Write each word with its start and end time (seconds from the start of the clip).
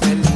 feliz. 0.00 0.33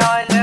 I 0.00 0.26
love 0.28 0.37